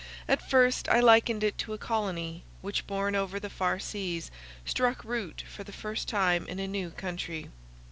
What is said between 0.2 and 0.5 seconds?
At